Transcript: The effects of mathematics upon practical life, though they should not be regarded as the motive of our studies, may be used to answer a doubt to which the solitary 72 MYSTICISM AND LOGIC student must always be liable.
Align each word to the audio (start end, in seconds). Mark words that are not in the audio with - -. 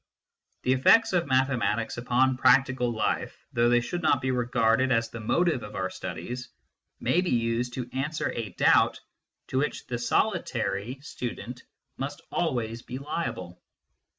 The 0.63 0.73
effects 0.73 1.13
of 1.13 1.27
mathematics 1.27 1.99
upon 1.99 2.35
practical 2.37 2.89
life, 2.91 3.45
though 3.53 3.69
they 3.69 3.81
should 3.81 4.01
not 4.01 4.19
be 4.19 4.31
regarded 4.31 4.91
as 4.91 5.11
the 5.11 5.19
motive 5.19 5.61
of 5.61 5.75
our 5.75 5.91
studies, 5.91 6.49
may 6.99 7.21
be 7.21 7.29
used 7.29 7.73
to 7.75 7.87
answer 7.93 8.31
a 8.31 8.49
doubt 8.53 8.99
to 9.49 9.59
which 9.59 9.85
the 9.85 9.99
solitary 9.99 10.97
72 10.97 10.97
MYSTICISM 10.97 11.29
AND 11.29 11.37
LOGIC 11.37 11.53
student 11.53 11.63
must 11.99 12.21
always 12.31 12.81
be 12.81 12.97
liable. 12.97 13.61